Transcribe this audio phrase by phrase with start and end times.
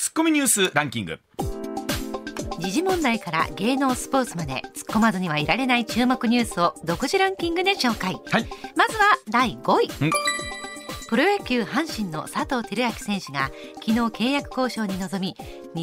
[0.00, 1.18] ツッコミニュースランキング。
[2.58, 4.62] 時事問題から芸能スポーツまで突っ
[4.94, 8.46] 込まずにはいられない注目ニュースを独自ランキングで紹介、はい。
[8.76, 10.06] まずは第5位。
[10.06, 10.10] ん
[11.10, 13.50] プロ野球阪神の佐藤輝明選手が
[13.84, 15.36] 昨日契約交渉に臨み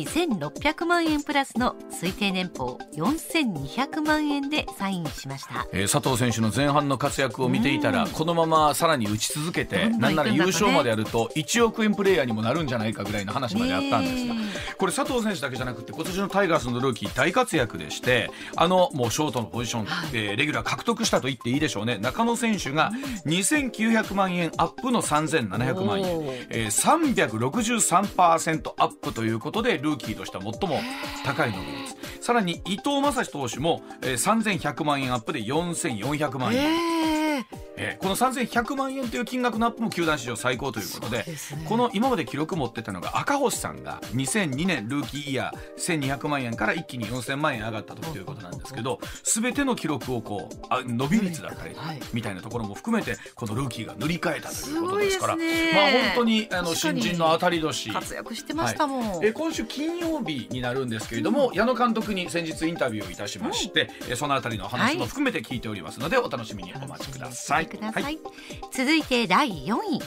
[0.05, 5.67] 2600万円プラスの推定年俸4200万円でサインしました。
[5.73, 14.41] えー佐藤選手の前半の活躍を見ていたら、このままさらに打ち続けて、なんなら優勝までやると1億円プレーヤーにもなるんじゃないかぐらいの話まであったんですが、ね
[14.77, 21.97] これ佐藤選手だけじゃなくて今年のタイガースのルーキー大活躍でしてあのもうショートのポジション、えーレギュラー獲得したと言っていいでしょうね。
[21.97, 22.91] 中野選手が
[23.25, 26.07] 2900万円アップの3700万円。
[26.49, 30.79] えー、363%アップということでルーキーとしては最も
[31.25, 31.71] 高い伸びで
[32.19, 37.16] すさらに伊藤将司投手も、えー、3100万円アップで4400万円、
[37.77, 37.97] えーえ。
[37.99, 41.25] ーこの3100万円という金額のアップも球団史上最高ということでね。
[41.67, 51.75] この今まで記録持ってたのが赤星さんが2002年ルーキーイヤー1200万円から一気に4000万円上がったということなんですけど全ての記録をこうあ伸び率だったり
[52.13, 57.91] みたいなところも含めてこのルーキーが塗り替えたということですからまあ本当にあの新人の当たり年。
[57.91, 59.27] 活躍してましたもん、はい。
[59.27, 67.66] えー今週金曜日になるんですけれども、矢野監督に先日インタビューをいたしまして、えーそのあたりの話も含めて聞いておりますので、お楽しみにお待ちください。
[67.67, 68.03] ください。
[68.03, 68.19] はい。
[68.71, 70.01] 続いて第4位。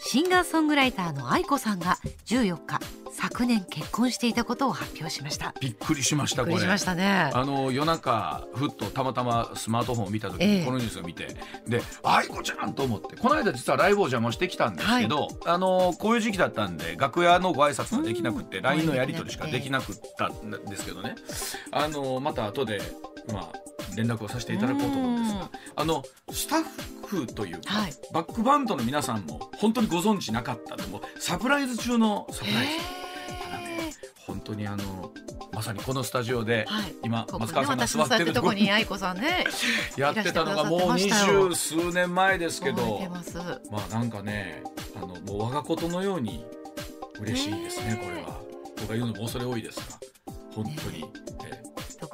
[0.00, 2.80] シンガーソングライターの愛子さんが14日
[3.12, 5.52] 昨年結婚していたことを発表しました。
[5.60, 6.54] びっくりしましたこれ。
[6.54, 7.30] びっくりしましたね。
[7.34, 10.58] あの夜中ふっとたまたまスマートフォンを見た時ええ。
[10.60, 18.62] にこのニュースを見て、で愛子ちゃんと思ってこの間実はライブを邪魔してきたんですけど、あのこういう時期だったんで楽屋のご挨拶ができなくって、うん。
[18.62, 21.16] LINE のやり取りしかできなくったんですけどね。
[21.72, 22.80] あのまた後で
[23.32, 23.52] まあ
[23.98, 26.62] 連絡をさせていただこうと思うんですがあのスタッ
[27.06, 27.92] フというか、はい。
[28.12, 32.72] バックバンドの皆さんも本当にご存知なかったでもサプライズ中のサプライズ。
[33.44, 33.92] ただね
[34.26, 35.10] 本当にあの
[35.52, 36.94] まさにこのスタジオで、はい。
[37.02, 38.62] 今ここね松川さんが座ってるとこに。
[38.62, 39.44] に愛子さんね
[39.96, 43.08] やってたのがもう二十数年前ですけどて
[43.70, 44.62] まあなんかね
[44.94, 46.44] あのもう我がことのように
[47.18, 48.38] 嬉しいですねこれは。
[48.76, 49.98] 僕が言うのも恐れ多いですが
[50.54, 51.27] 本当に、え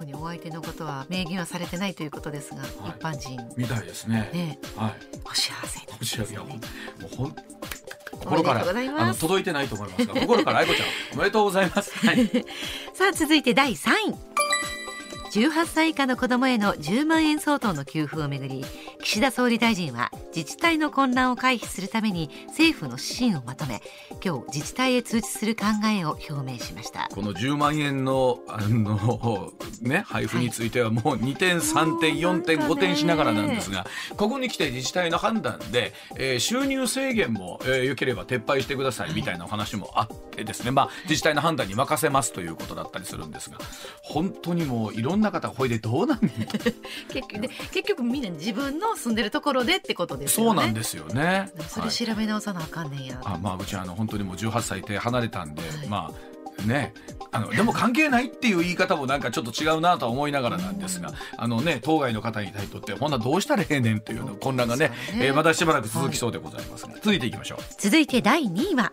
[0.04, 2.66] 特にお相手のことは明言はされてないということですが、い。
[2.66, 3.41] 一般人。
[3.41, 4.31] ーみたいですね。
[4.34, 4.59] ね。
[4.76, 4.94] はい。
[5.25, 5.87] お幸せに。
[6.00, 6.37] お幸せ。
[6.37, 7.37] もうほん
[8.10, 12.26] 心からあの届いてないと思いますが心から愛子ちゃんおめでとうございます、 はい、
[12.94, 14.34] さあ続いて第3位。
[15.32, 18.64] 18歳以下の子どもへの10万円相当の給付をめぐり
[19.04, 23.82] 岸田総理大臣は自治体の混乱を回避するために政府の指針をまとめ
[24.25, 27.10] 今日自治体へ通知する考えを表明しました。
[27.14, 43.59] この10万円のあの、ね、配布についてはもう2点、3点、4点、5点しながらなんですが、ここに来て自治体の判断で、えー収入制限も、えー、よければ撤廃してくださいみたいなお話もあってですね、まあ、自治体の判断に任せますということだったりするんですが、
[44.03, 46.31] 本当にもういろんな方がほいでどうなんねん
[47.72, 50.50] 結局みんな自分の住んでるところでってことですよね。
[50.50, 51.50] そうなんですよね。
[51.69, 55.88] それはい調べ直さなあかんねんや、あまあうちあの本当にもう18歳手離れたんで、はい。
[55.88, 56.94] まあね。
[57.32, 64.94] あのでも関係ないっていう言い方もなんかちょっと違うなとは思いながらなんですが、あのね当該の方にとってほんなどうしたらええねんっていうような混乱がねね。
[65.15, 67.59] えーまだしばらく続きそうでございますが、続いていきましょう。
[67.78, 68.93] 続いて第2位は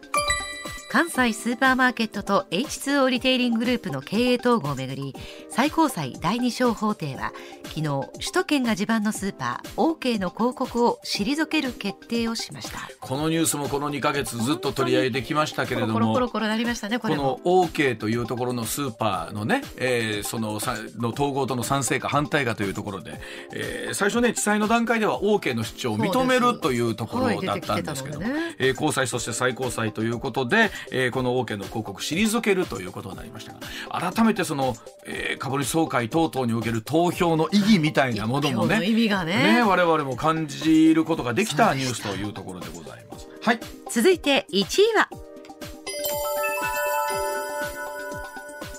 [0.92, 5.16] 関西スーパーマーケットと H2O リテイリンググループの経営統合をめぐり
[5.50, 7.32] 最高裁第二小法廷は
[7.64, 16.32] 昨日首都圏が地盤のスーパー OK の広告を退ける決定をしましたこのニュースもこの2ヶ月ずっと取り上げてきましたけれどコロコロコロも。
[16.32, 23.22] コロなりましたねこれこもの OK というところのスーパーのね、えーそのさの統合との賛成か反対かというところで、
[23.54, 28.20] えー最初ね地裁の段階では OK の主張を認めるというところだったんですけど
[28.58, 34.76] えー高裁そして最高裁ということで、えーこの OK の広告退けるということになりましたが改めてその、
[35.06, 39.62] えー株主総会等々における投票の意義みたいなものもね意味がね。
[39.64, 43.28] 我々も感じることができたニュースというところでございます。
[43.42, 43.60] はい。
[43.90, 45.10] 続いて1位は。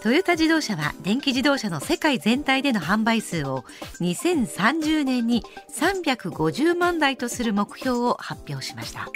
[0.03, 3.65] トヨタ自動車は電気自動車の世界全体での販売数を
[4.01, 9.09] 2030年に350万台とする目標を発表しました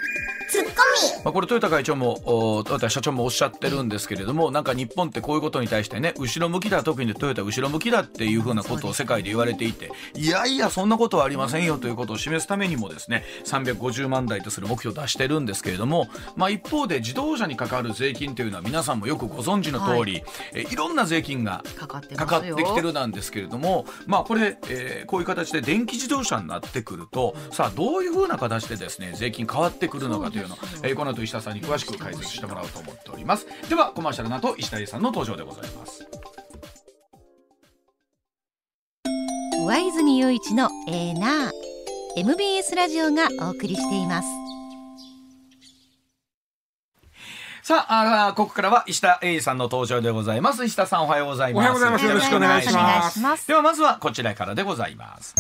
[1.25, 20.23] まあ、これ豊田会長もお豊田社長もおっしゃってるんですけれどもなんか日本ってこういうことに対してね後ろ向きだ特にトヨタ後ろ向きだっていうふうなことを世界で言われていていやいやそんなことはありませんよということを示すためにもですね350万台とする目標を出してるんですけれども、まあ、一方で自動車にかかる税金というのは皆さんもよくご存知の通り、
[20.55, 33.47] えいろんな税金がかかってかかってきてるなんですけれどもまあこれ、えーこういう形で電気自動車になってくるとさあどういうふうな形でですね税金変わってくるのかというのを、えーこの後石田さんに詳しく解説してもらおうと思っております。
[33.69, 36.07] ではコマーシャルの後石田英さんの登場でございます。
[39.67, 41.51] 上泉雄一のエーナー
[42.17, 44.29] MBS ラジオがお送りしています。
[47.63, 50.65] さあここからは石田英さんの登場でございます。
[50.65, 51.65] 石田さんおはようございます。
[51.65, 52.05] おはようございます。
[52.05, 53.19] よろしくお願いします。
[53.21, 53.49] ます。
[53.49, 55.35] ではまずはこちらからでございます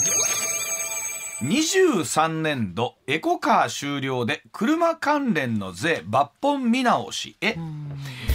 [1.43, 7.57] 23年度エコカー終了で車関連の税抜本見直しへ。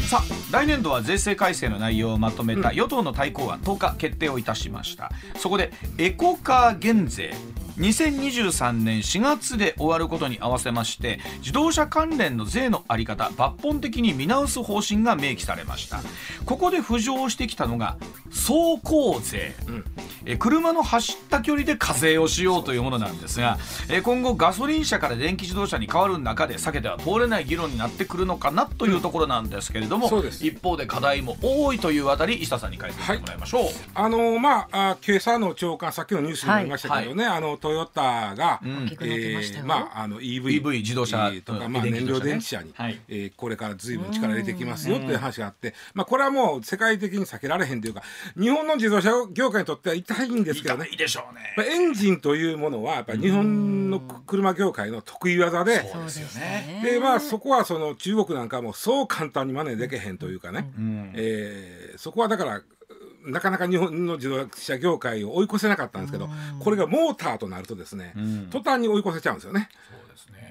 [0.07, 5.11] さあ来年度は税制改正の内容をまとめた与党の対抗案10日決定をいたしました。
[5.37, 7.33] そこでエコカー減税
[7.77, 16.01] 2023年4月で終わることに合わせまして自動車関連の税のあり方抜本的に見直す方針が明記されました。
[16.45, 17.97] ここで浮上してきたのが
[18.29, 19.55] 走行税、
[20.25, 23.57] え車の走った距離で課税をしようというものなんですが
[23.89, 30.45] え今後ガソリン車から電気自動車に変わる中で避けては通れない議論になってくるのかなというところなんですけれども、そうです。
[30.45, 38.85] 一方で課題も多いというあたり石田さんに解説してもらいましょう、あのまああ今朝の長官さっきのニュースにもありましたけどね、あのトヨタが、ん。
[38.85, 41.29] 大きくなってまああの EV, EV 自動車。
[41.33, 42.99] えーとか、うんまあ、燃料電池車に、はい。
[43.07, 48.03] えーこれからずいぶん力入れてきますよという話があって、まあこれはもう世界的に避けられへんというか
[48.39, 50.87] 日本の自動車業界にとっては痛いんですけどね。
[50.89, 51.69] いいでしょうね。
[51.69, 55.91] エンジンというものはやっぱ日本の車業界の得意技で。
[55.91, 56.81] そうですよね。
[56.83, 60.69] でまあそこはその中国なんかもそう簡単に真似できへんというかね、
[61.15, 62.61] えーそこはだから
[63.23, 66.27] なかなか日本の自動車業界を追い越せなかったんですけど、
[66.59, 68.15] これがモーターとなるとですね、
[68.49, 69.69] 途端に追い越せちゃうんですよね。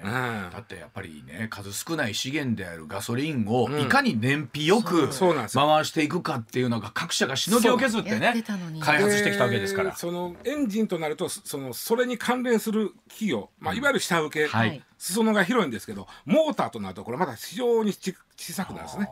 [0.03, 8.81] だってやっぱりね数少ない資源であるガソリンをいかに燃費よく回していくかっていうのが各社がしのぎを削ってねてたのに。
[8.81, 9.91] 開発してきたわけですから。
[9.91, 9.97] で。
[9.97, 14.81] そのエンジンとなるとそのそれに関連する企業、まあ、いわゆる下請け、はい。
[14.97, 19.09] 裾野が広いんですけどモーターとなるとこれまた非常にち小さくなるんですね。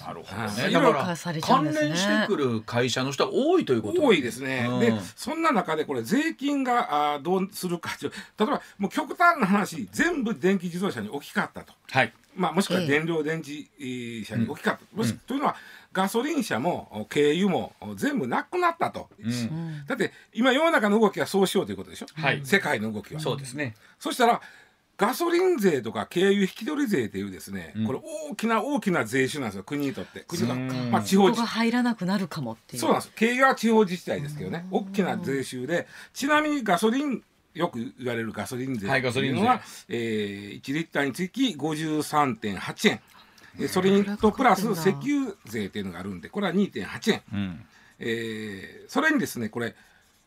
[0.00, 0.56] なるほどはい。
[0.68, 0.70] ね。
[0.70, 4.80] だから関連してくる会社の人は多いということ多いですね、うん。
[4.80, 12.12] でそんな中でこれ税金があーどうするか例えばもう極端な話全部電気自動車に置き換わったと、はい。
[12.34, 12.88] まあ、もしくはええ。
[12.88, 15.56] 燃料電池えー車に置き換わった、もしというのは
[15.92, 19.08] ガソリン車もお軽油もお全部なくなったと、
[19.86, 22.40] だって今世の中の動きはそうしようということでしょ、はい。
[22.44, 23.20] 世界の動きは。
[23.20, 23.74] そうですね。
[23.98, 24.40] そしたら
[24.96, 28.00] ガソリン税とか軽油引き取り税というですね、これ
[28.30, 30.20] 大きな大きな税収なんですよ国にとって。
[30.20, 32.80] 国が、まあ、地方自ここが入らなくなるかもっていう。
[32.80, 33.12] そうなんです。
[33.14, 35.86] 軽油は地方自治体ですけどね大きな税収で。
[36.14, 37.22] ちなみにガソリン
[37.52, 43.00] よく言われるガソリン税はいというのは、えー、1リッターにつき53.8円。
[43.58, 47.66] でそれにとプラス石油税というのがあるんでこれは2.8円、うん。
[47.98, 49.74] えーそれにですねこれ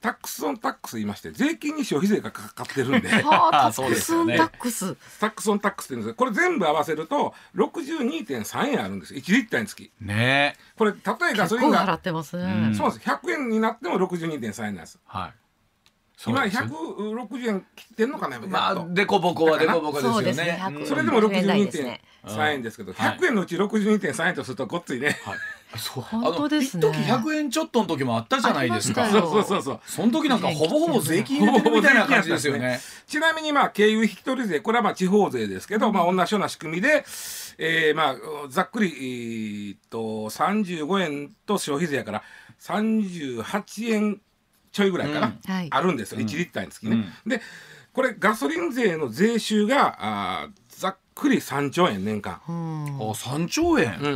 [0.02, 3.10] タックスオンタックス言いまして税金に消費税がかかってるんで。
[3.24, 4.38] はあタそックスオンうですよね。
[4.38, 9.14] タックスタックスオンタックスっていうんですこれ全部合わせると62.3円あるんです。
[9.14, 9.92] 1リッターにつき。
[10.00, 10.56] ね。
[10.58, 10.60] え。
[10.78, 12.76] これたとえガソ結構払リンがってますね、うん。
[12.76, 13.10] そうなんです。
[13.10, 15.00] 100円になっても62.3円なんです。
[15.06, 15.34] はい。
[16.26, 18.94] 今そうです160円切ってんのかなまあやっと。
[18.94, 20.46] デコボコはデコボコですよそうですね。
[20.46, 20.60] ね。
[20.62, 23.18] 100うんそれでも100円台ですね62.3円ですけど、はい。
[23.18, 25.38] 100円のうち62.3円とするとごっついね、はい。
[25.78, 26.04] そう。
[26.04, 26.88] 本当ですね。
[26.88, 29.10] 一時100円ちょっとの時もあったじゃないですか。
[29.10, 29.80] そうそうそうそう。
[29.86, 32.80] その時なんかほぼほぼ税金入れてるみたいな感じですよね。
[33.08, 37.06] ちなみにまあ軽油引き取り税これはまあ地方税ですけど、まあ同じような仕組みで、
[37.58, 38.16] えー、まあ
[38.50, 40.00] ざっくり、えーっと
[40.30, 42.24] 35円と消費税やから
[42.60, 44.22] 38円
[44.72, 45.54] ちょいぐらいかな、うん。
[45.54, 45.68] はい。
[45.70, 47.06] あるんですよ、1リッターにつきね。
[47.28, 47.42] で
[47.94, 50.50] これガソリン税の税収があ
[51.20, 52.42] くり3兆円年間、
[53.00, 54.00] お三兆円？
[54.02, 54.08] う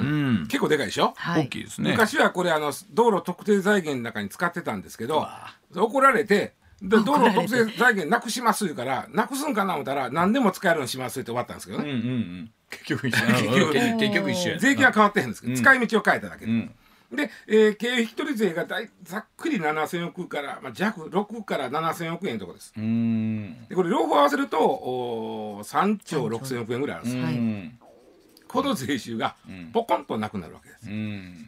[0.44, 0.48] ん。
[0.48, 1.92] 結構でかいでしょ、はい大きいですね。
[1.92, 5.28] 昔はこれあの道路特定財源の中に使ってたんですけど
[5.76, 12.52] 怒られてで道路特定財源なくします言うからなくすんかな思ったら何でも使えるようにしますって終わったんですけどうんね、うんうん。
[12.70, 13.26] 結局一緒。
[13.26, 14.60] 結局結結局一緒や。
[14.60, 16.72] 税金は変わってへんですけど、うん使い道を変えただけで、うん。
[17.16, 18.66] で、えー、経費取り税が
[19.04, 23.68] ざっくり7000億から、まあ、弱6から7000億円のところですうん。
[23.68, 27.84] でこれ両方合わせるとおー3兆6000億円ぐらいあるんです。
[28.48, 29.36] この税収が
[29.74, 31.48] ポコンとなくなるわけです、うん。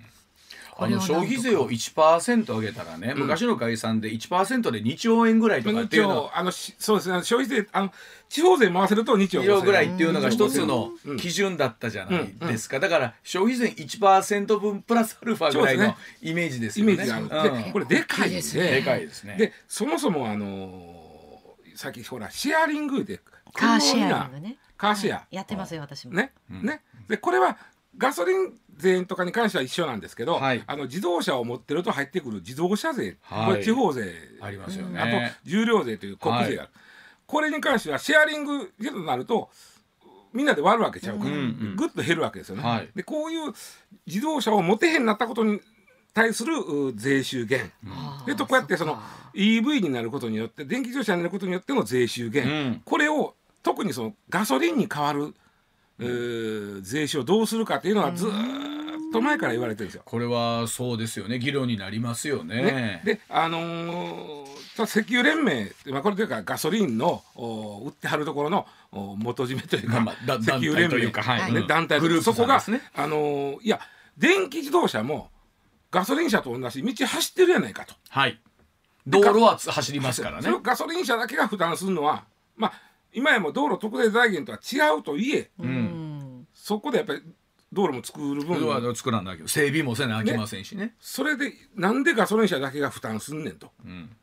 [0.77, 6.29] あの消費税を1%上げたらね、昔の概算で1%で2兆円ぐらいとかっていうの。
[6.33, 7.23] あのしそうですね。
[7.23, 7.93] 消費税あの
[8.27, 16.93] 地方税回せると2兆2兆ぐらいっていうのが一つの基準だったじゃないですか、だから消費税1%分プラスアルファぐらいのイメージですよね。
[16.93, 18.41] イメージがある、でこれでかいで。
[18.41, 19.37] でかいですね。
[19.37, 23.21] でそもそもあのー、さっきほらシェアリングで
[23.53, 24.57] カーシェアリングね。
[24.77, 26.13] カーシェア、やってますよ私も。
[26.15, 26.81] ね、ね。
[27.07, 27.57] でこれは
[27.97, 30.63] ガソリン税とかに関しては一緒なんですけど、はい。
[30.65, 33.45] あの自動車を持ってると入ってくる自動車税、はい。
[33.47, 34.13] これ地方税。
[34.41, 34.99] ありますよね。
[34.99, 36.63] あと重量税という国税が。
[36.63, 36.71] ある、
[37.25, 39.49] これに関してはシェアリングとなると
[40.33, 41.25] みんなで割るわけちゃうか。
[41.25, 41.75] ら、うんうん。
[41.77, 42.63] ぐっと減るわけですよね。
[42.63, 42.89] はい。
[42.95, 43.53] でこういう
[44.05, 45.61] 自動車を持てへんなったことに
[46.13, 47.71] 対するう税収減、
[48.25, 48.97] でとこうやってその
[49.33, 52.81] EV になることによって電気自動車になることによっての税収減、うん。
[52.85, 55.33] これを特にそのガソリンに変わる、
[55.99, 60.01] えー税収をどうするかっていうのはずーっと前から言われてるんですよ。
[60.05, 62.63] これはそうですよね議論になりますよね。
[62.63, 73.79] ね、であのー石油連盟、まあ、これというかガソリンのお売ってはるところのお元締めというか、まあだ石油連盟というかはいうんね団体グループそこが、ねあのーいや
[74.17, 75.29] 電気自動車も
[75.91, 77.93] ガソリン車と同じ道走ってるやないかと。
[78.09, 78.37] はい。
[79.07, 80.49] 道路は走りますからね。
[80.61, 82.25] ガソリン車だけが負担するのは
[82.57, 82.73] まあ
[83.15, 87.21] 今やもう道路特例財源とは違うといえうんそこでやっぱり
[87.71, 90.95] 道路も作る分道路は作らなきゃ整備もせなあきませんしね。
[90.99, 93.71] それでなんでガソリン車だけが負担すんねんと。
[93.83, 94.15] うん。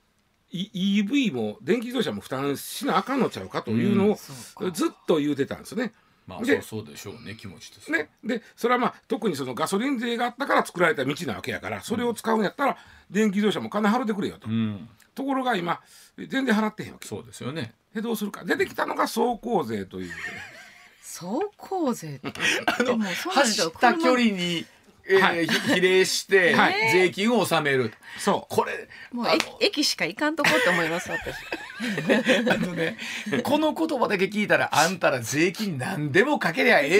[0.50, 5.92] E- EV も電気自動車も負担しなあかんのちゃうかというのをずっと言うてたんですよね。
[6.26, 7.90] まあそでうそうでしょうね気持ちです。
[7.90, 12.76] ね、でそれはまあ特にそのガソリン税があったから作られた道なわけやからそれを使うんやったら
[13.12, 14.88] 電気自動車も金払ってくれよと、うん。
[15.14, 15.80] ところが今
[16.16, 17.06] 全然払ってへんわけ。
[17.06, 17.74] そうですよね。
[17.94, 18.44] でどうするか。
[18.44, 20.10] 出てきたのが走行税という。
[21.02, 21.26] 走
[21.58, 22.32] 行税って？
[22.84, 23.66] でもそうなんですよ。
[23.68, 24.64] 走った距離に、
[25.08, 25.46] えーはい。
[25.46, 26.92] ひ比例して はい。
[26.92, 27.92] 税金を納める。
[28.18, 28.54] そう。
[28.54, 31.34] これもうあの駅駅しか行かんとこって思います私。
[32.48, 32.96] あのね、
[33.42, 36.90] この言葉だけ聞いたらあんたら税金何でもかけりゃえ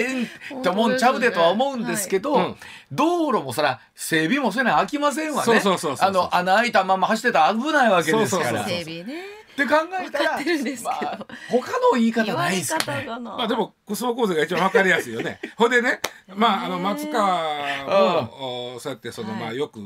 [0.51, 2.45] えんと思うんちゃうでとは思うんですけど、はい。
[2.47, 2.57] うん。
[2.91, 5.45] 道路もそら整備もせなあきませんわね。
[5.45, 8.49] そうそうそうそうあの穴開いたまま走ってたら危ないわけですから。
[8.49, 8.67] そうそうそう。
[8.67, 10.89] 整備ねって考えたら分かってるんですけど。
[10.89, 13.05] まあ他の言い方ないですよね。
[13.07, 15.39] まあでも走行税が一番わかりやすいよね。
[15.55, 16.01] ほんでね
[16.35, 19.39] まああの松川もおそうやってその、はい。
[19.41, 19.79] まあよく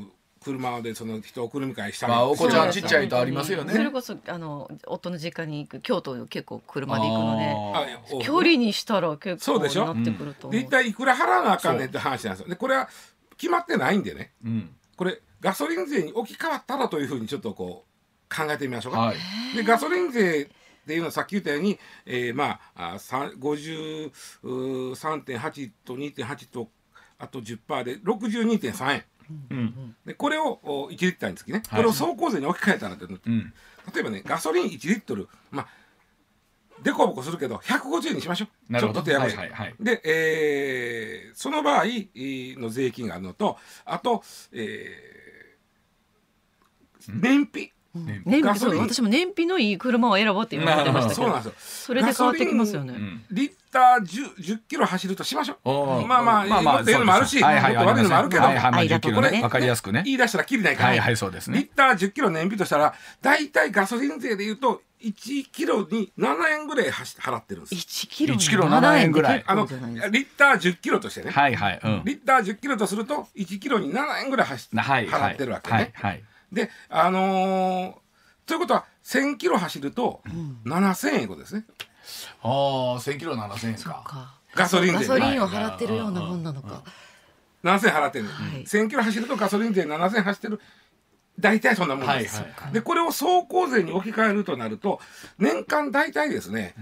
[0.43, 2.11] 車でその人を送り迎えしたり。
[2.13, 3.73] まあお子ちゃんちっちゃいとありますよね。
[3.73, 9.93] それこそあの夫の実家に行く京都結構車で行くので距離にしたら結構そうでしょ？
[9.93, 10.59] なってくると思う。
[10.59, 12.49] で一体いくら払わなあかんねんって話なんですよ。
[12.49, 12.87] でこれは
[13.37, 14.31] 決まってないんでね。
[14.45, 14.75] うん。
[14.95, 17.87] これガソリン税に置き換わったらというふうにちょっとこう
[18.29, 18.99] 考えてみましょうか。
[18.99, 19.17] はい。
[19.55, 20.47] でガソリン税っ
[20.87, 26.69] ていうのはさっき言ったように、えー、まああさん53.8と2.8と
[27.19, 29.03] あと10%で62.3円。
[29.51, 29.95] うん。
[30.05, 31.79] でこれをお1リッターにつきね、はい。
[31.83, 33.53] これを走行税に置き換えたらって、うん。
[33.93, 35.67] 例えばねガソリン1リットルまあ
[36.83, 38.71] でこぼこするけど150円にしましょう。
[38.71, 39.01] なるほど。
[39.01, 39.75] ちょっとやばい、はいはいはい。
[39.79, 47.63] で、えーその場合えーの税金があるのとあと、えー燃費。
[47.63, 51.23] ね燃費私も燃費のいい車を選ぼうって今言ってましたけど。
[51.23, 51.53] そうなんですよ。
[51.57, 52.95] それで変わってきますよね。
[53.31, 56.07] リッター 10, 10キロ走るとしましょう。
[56.07, 58.43] まあまあいいこと言うのもあるしはいはいもっと悪いのもあるけど。
[58.43, 59.27] はいはいまあ10間とかね。
[59.27, 59.43] キロね。
[59.43, 60.03] わかりやすくね。
[60.05, 61.59] 言い出したらきりないから、はいはいそうですね。
[61.59, 61.69] リッ。
[61.75, 69.43] ター10キロ燃費としたら大体ガソリン税でいうと1キロに7円ぐらいはし払ってるんです1キロ1キロ7円ぐらい。
[69.45, 71.79] あのリッター10キロとしてね、はいはい。
[71.83, 72.01] うん。
[72.03, 75.31] リッター10キロとすると1キロに7円ぐらいはしはいはい。
[75.31, 76.23] 払ってるわけね、はいはい。
[76.51, 77.93] であのー
[78.47, 80.21] ということは1000キロ走ると
[80.65, 81.65] 7000円いうことですね。
[82.41, 84.39] ああ1000キロ7000円か。
[84.55, 84.93] ガソリン税。
[84.93, 86.83] ガソリンを払ってるようなもんなのか。
[87.63, 88.63] 7000円払ってる、はい。
[88.63, 90.61] 1000キロ走るとガソリン税7000円走ってる。
[91.39, 94.99] 大体そんなもんです、はいはいでこれを走行税に置き換えるとなると
[95.37, 96.73] 年間大体ですね、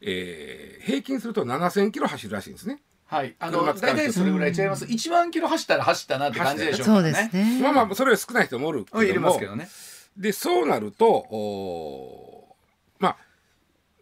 [0.00, 2.80] えー平均すると7000キロ走るらしいんですね
[3.14, 3.34] はい。
[3.38, 4.84] あの大体それぐらい違います。
[4.84, 7.12] 1万キロ走ったら走ったなって感じでしょうかそうね。
[7.12, 9.22] ですねまあまあそれより少ない人もおるけどもうん。
[9.22, 9.68] ますけどね。
[10.16, 13.16] でそうなるとおーまあ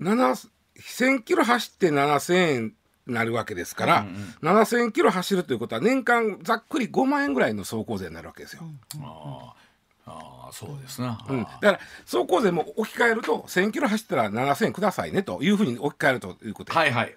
[0.00, 2.74] 7 1000キロ走って7000円
[3.06, 4.06] になるわけですから、
[4.42, 8.62] 7000キロ走るということは年間ざっくり5万円ぐらいの走行税になるわけですよ。
[9.00, 11.24] あーあーそうですな。
[11.28, 17.14] うん、だから走行税も置き換えると1000キロ走ったら7000円くださいねというふうに置き換えるということで、はいはい。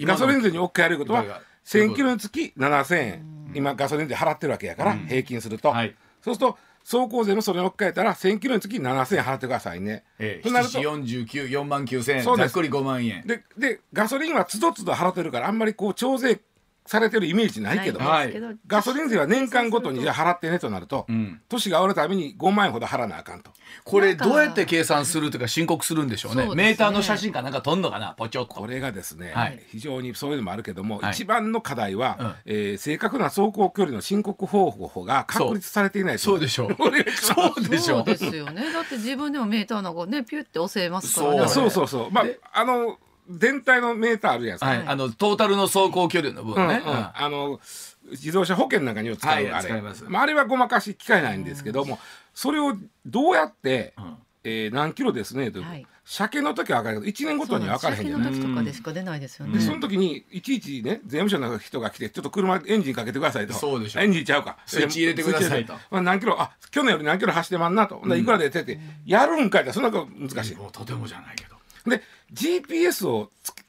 [0.00, 3.52] ガソリン税に置き換えることはだから1000キロにつき7000円。
[3.54, 5.94] 今ガソリン税払ってるわけやから、平均すると、はい。
[6.22, 10.04] そうすると走行税もそれに置き換えたら1000キロにつき7000円払ってくださいね。
[10.18, 12.36] えー、となると7 49 4万9000円。
[12.36, 13.24] ざっくり5万円。
[13.26, 16.40] ででガソリンはつどつど払ってるからあんまりこう徴税
[16.84, 18.34] されてるイメージないけども、はい。
[18.66, 21.40] ガソリン税は年間ごとにじゃあ払ってねとなると、ん。
[21.48, 23.52] 年が終わるたびに5万円ほど払わなあかんと。
[23.84, 26.46] これどうやって計算するというか申告するんでしょうね。
[26.46, 26.54] ね。
[26.54, 28.14] メーターの写真かなんか撮んのかな？
[28.18, 29.62] ポチョッことれがですね、はい。
[29.68, 31.12] 非常にそういうのもあるけども、はい。
[31.12, 32.34] 一番の課題は、うん。
[32.46, 36.76] えー正確な走行距離の申告方法が確立されていないとそうでしょう。
[36.76, 38.72] そうでしょそうですよね。
[38.72, 41.38] だって自分でもメーターなんかねピュって押せますからね。
[41.40, 41.48] そう。
[41.48, 42.10] そうそうそう。
[42.10, 42.98] まあで、あの、
[43.28, 44.66] 電体のメーターあるじゃないですか。
[44.66, 46.68] はい、あのトータルの走行距離の分うんうん。
[46.68, 46.92] ね、うん。
[46.92, 47.60] あの
[48.10, 50.04] 自動車保険なんかにを使うあはいれ、使います。
[50.10, 51.98] あ、あれはごまかし機械ないんですけども、
[52.34, 52.76] それを
[53.06, 54.16] どうやって、ん。
[54.44, 55.86] えー何キロですねとはい。
[56.04, 58.32] 車検の時は分かるけど1年ごとには分からへんじゃない。
[58.32, 59.58] の時とかでしか出ないですよね。
[59.58, 63.52] でその時にいちいちね税務署の人が来てちょっと車エンジンかけてくださいと。
[63.52, 64.58] そうでしょエンジンちゃうか。
[64.66, 65.74] スイッチ入れてくださいと。
[65.92, 71.52] まあ、何キロあ去年より何キロ走ってまんなと、ほんいくらでってってやるんかいってそんなこと難しい、もうとてもじゃないけど。
[71.88, 72.02] で
[72.32, 73.62] GPS をつけ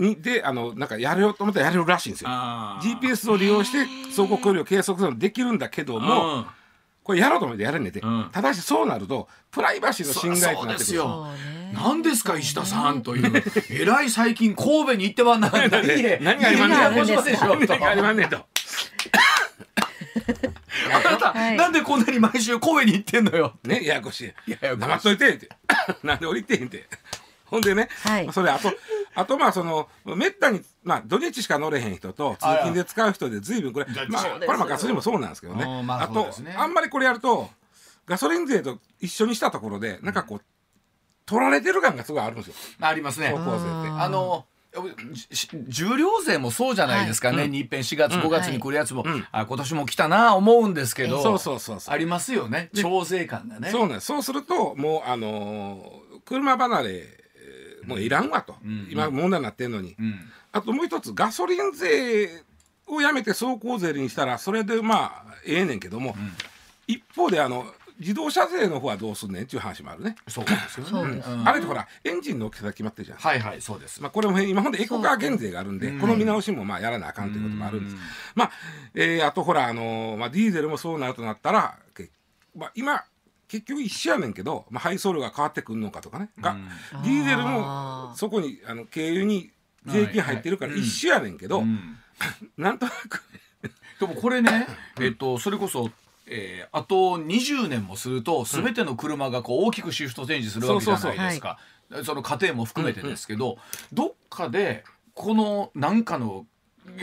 [0.00, 2.30] にであのなんかやれようと思ったらやれるらしいんですよ。
[2.30, 6.46] GPS を利用して走行距離を計測するのもできるんだけども、うん。
[7.02, 8.28] これやろうと思ってやれんねんて、うん。
[8.32, 10.94] ただしそうなるとプライバシーの侵害となってくる。
[10.94, 11.02] そうですよ。
[11.04, 11.72] そうね。
[11.74, 13.44] 何ですか石田さんという。
[13.70, 16.78] えらい最近神戸に行ってはな 何で何がありまんねん。
[16.78, 17.66] 何がありまんでしょう。
[17.66, 17.66] と。
[17.66, 18.36] 何がありまんねんと。
[20.92, 21.56] あなた、はい。
[21.56, 23.54] なんでこんなに毎週神戸に行ってんのよ。
[23.64, 24.50] ねややこしい。
[24.50, 24.80] ややこしい。
[24.80, 25.48] 黙っといてって。
[26.02, 26.86] なんで降りてへんって
[27.52, 28.32] ほんでね、はい。
[28.32, 28.72] それあと
[29.14, 35.64] あとまあそのめったにまあ土日しか乗れへん人と通勤で使う人で随分これだまあこれまあガソリンもそうなんですけどね。
[35.64, 36.54] うんまああとそうですね。
[36.56, 37.50] あんまりこれやると
[38.06, 40.42] ガソリン税と一緒にしたところでなんかこう
[41.26, 42.54] 取られてる感がすごいあるんですよ。
[42.80, 43.28] ありますね。
[43.28, 44.00] 走行税って。
[44.00, 44.46] あの
[45.12, 47.50] じ重量税もそうじゃないですかね、はい。
[47.50, 48.20] にいっぺん4月、うん。
[48.20, 49.26] 5月に来るやつも、うん。
[49.32, 51.94] あ今年も来たな思うんですけど、そうそうそうそう。
[51.94, 52.70] ありますよね。
[52.74, 53.70] 調整感がね。
[53.70, 54.06] そうなんです。
[54.06, 57.19] そうするともうあのー車離れえー
[57.84, 58.88] もういらんわと、ん。
[58.90, 60.20] 今問題になってんのに、うん。
[60.52, 62.28] あともう一つガソリン税
[62.86, 66.14] をやめて走行税にしたらそれでまあええねんけども、
[66.86, 67.66] 一方であの
[67.98, 70.90] 自動車税の方はどうすんねんっていう話もあるね、そうですよね。
[70.90, 71.46] そうですん。
[71.46, 76.00] あれってほらエンジンの大きさが決まってるじゃん、はいはいそうです、まあ、これも今ほんでエコカー減税があるんでうん。
[76.00, 77.96] この見直しもまあやらなあかんということもあるんです。
[77.96, 78.00] うん。
[78.34, 78.50] まあ、
[78.94, 82.08] えーあとほらあのーまあ、ディーゼルもそうなるとなったら、け
[82.56, 83.04] まあ、今
[83.50, 86.30] 結局一緒やねんけど、まあ、配送量が変わってくるのかとかね。
[86.40, 86.56] が、
[87.02, 88.14] ディーゼルあもー。
[88.14, 89.50] そこにあの経由に
[89.86, 91.98] 税金入ってるから一緒やねんけど、うん。
[92.56, 93.24] なんとなく。
[93.98, 94.68] でもこれね、
[95.00, 95.90] えっと、それこそ、
[96.26, 101.58] えーあと20年もすると全ての車がこう大きくシフトチェンジするわけじゃないですか、
[102.04, 103.58] その過程も含めてですけど、
[103.92, 104.84] どっかで
[105.14, 106.46] この何かの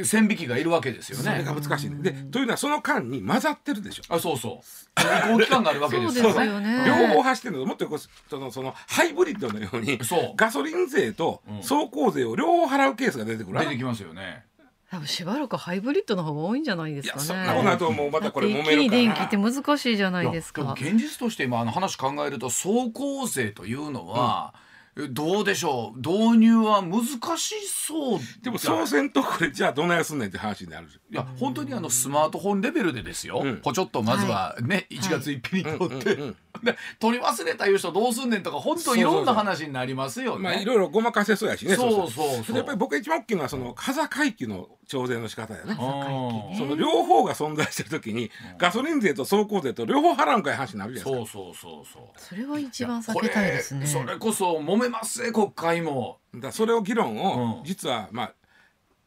[0.04, 1.24] 線引きがいるわけですよね。
[1.24, 1.54] それが。
[1.54, 4.04] 難しいねでというのはその間に混ざってるでしょ。
[4.10, 5.32] あそうそう。
[5.32, 6.46] 移行期間があるわけですよね。
[6.46, 6.84] よね。
[6.86, 10.34] 両方走ってるのともっとこうそのそのハイブリッドのようにそう。
[10.36, 11.56] ガソリン税とうん。
[11.58, 14.46] 走行税を両方払うケースが出てくる出てきますよね。
[14.90, 17.24] 多分しばらくハイブリッドの方が多いんじゃないですかね。
[17.24, 18.12] そんなことなるともう。
[18.12, 20.74] またこれ揉めるて一気に電気って難しいじゃないですか。
[20.78, 24.67] 現実として今あの話考えると走行税というのは、え
[25.10, 25.98] どうでしょう？
[25.98, 27.06] 導入は難
[27.38, 33.58] しそうでもそうせんとこれじゃあどないすんねんって話になるいや本当にあのスマートフォンレベルでですよ、うん。
[33.58, 40.44] ポチョっとまずはね、1月1日に取って、で取り忘れたいう人どうすんねんとか本当いろんな話になりますよね。
[40.44, 42.54] まあいろいろごまかせそうやしねそうそうそう。
[42.54, 45.72] でやっぱり僕が一番大きいのはその風階級の徴税の仕方やね。
[45.72, 51.40] うんその両方が存在してる時にガソリン税と走行税と両方払うんかい話になるじゃないですか。
[51.40, 52.04] そうそうそうそう。
[52.16, 53.82] それは一番避けたいですね。
[53.82, 56.20] これそれこそ揉めますね国会も。
[56.34, 57.64] だからそれを議論を、うん。
[57.66, 58.34] 実はまあ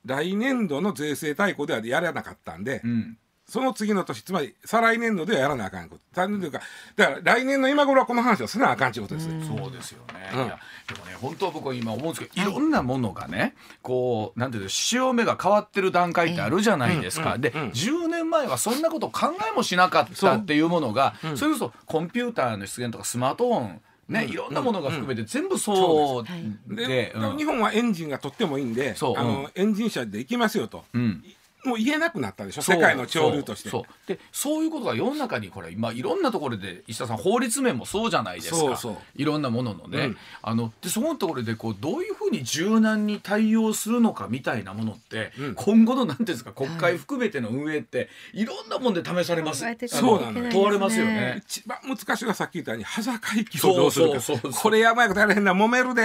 [0.04, 3.18] 来年度の税制大綱ではやらなかったんで、うん
[3.50, 6.02] その次の年つまり再来年度ではやらなあかんこと。
[6.14, 9.26] 再来年度というかだから来年の今頃はこの話をせなあかんということです。
[9.26, 9.44] ね。
[9.44, 10.30] そうですよね。
[10.32, 10.38] うん。
[10.38, 17.38] でもね本当は僕は今思うんですけどいろんなものがねこうなんていうの潮目が変わってる段階ってあるじゃないですか。
[17.38, 17.60] でうん。
[17.62, 17.68] うん。
[17.70, 31.24] 10年前はそんなこと考えもしなかったっていうものがそれこそコンピューターの出現とかスマートフォンねいろんなものが含めて全部そうで日本はエンジンがとってもいいんであの、エンジン車で行きますよと、うん
[31.64, 32.62] もう言えなくなったでしょ？
[32.62, 33.68] そう世界の潮流として。
[33.68, 38.56] そうでそういうことが世の中にこれ今いろんなところで石田さん法律面もそうじゃないですか。
[38.56, 38.96] そうそう。
[39.16, 40.16] いろんなもののね、うん。
[40.42, 45.54] あのでそのところでこうどういうふうに柔軟に対応するのかみたいなものって、うん。
[45.54, 51.42] 今後のなんていうんですか国会含めての運営っていろんなもんで試されます、考えていかそうなの問われますよね。
[51.46, 54.20] 一番難しいのはさっき言ったように端境期をどうするか。
[54.20, 56.02] そうそうそうこれやばいことやれへんな揉めるで。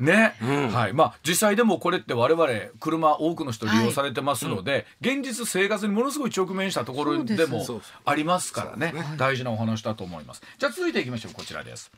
[0.00, 0.68] ね、うん。
[0.68, 0.92] はい。
[0.92, 2.46] まあ実際でもこれって我々
[2.78, 7.64] 車多くの人利用されてますので、現実生活にものすごい直面したところでも
[8.04, 8.92] ありますからね。
[8.92, 9.16] そうです。
[9.16, 10.42] 大事なお話だと思います。
[10.58, 11.32] じゃあ続いていきましょう。
[11.32, 11.90] こちらです。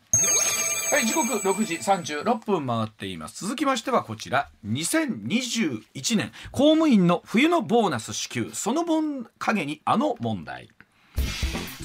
[0.91, 3.45] はい、時刻6時36分回っています。
[3.45, 6.33] 続きましてはこちら、2021年。
[6.51, 10.71] 公務員の冬のボーナス支給、その分陰にあの問題。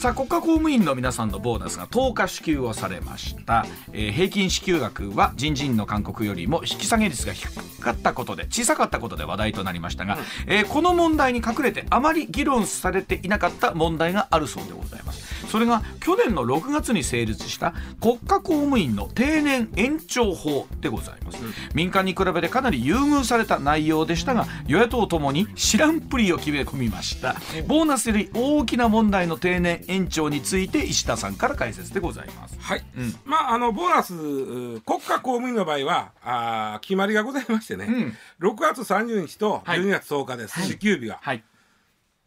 [0.04, 15.48] さあ国家公務員の皆さんのボーナスが10日支給をされました、えー平均支給額は人事院の勧告よりも引き下げ率が低かったことで小さかったことで話題となりましたが、えーこの問題に隠れてあまり議論されていなかった問題があるそうでございます。
[15.48, 21.38] それが去年の6月に成立した国家公務員の定年延長法でございます、
[21.76, 27.36] 民間に比べてかなり優遇された内容でしたが与野党ともに知らんぷりを決め込みました。
[27.68, 32.58] ボーナスより大きな問題の定年延長について石田さんから解説でございます。
[32.60, 32.84] はい、
[33.26, 37.88] まああのボーナスう国家公務員の場合はあー決まりがございましてね、
[38.40, 41.44] 6月30日とはい12月10日です、支給日が、はい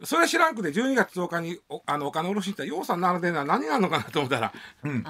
[0.04, 4.52] それ知らんくて12月10日におあのお金下ろしに行ったら「ようさん並んでは何があるのかな?」と思ったら、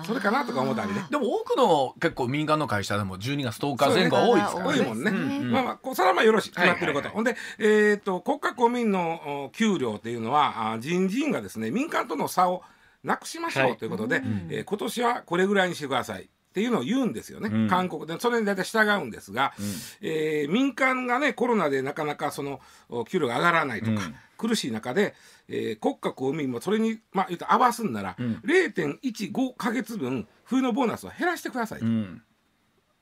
[0.04, 1.06] それかなとか思ったりね。
[1.10, 5.10] でも多くの結構民間の会社でも12月10日前後は多いですからね多いもんね。
[5.10, 7.08] うんまあまあ、こうそれはまあよろしい、決まってること。
[7.08, 12.62] ほんで、えっ、と、国家公務員のお給料っていうのは、あ人事院がですね、民間との差を
[13.02, 16.28] なくしましょはいうということで、えー今年はこれぐらいにしてください。
[16.56, 17.68] っていうのを言うんですよね、ん。
[17.68, 18.18] 韓国で。
[18.18, 19.52] それに大体従うんですが、
[20.00, 24.14] えー民間がねコロナでなかなかそのお給料が上がらないとか、うん。
[24.38, 25.14] 苦しい中で、
[25.48, 31.84] えー国家公務員もそれにまあ言うと合わすんなら、0.15か月分冬のボーナスを減らしてくださいと。
[31.84, 32.22] うん。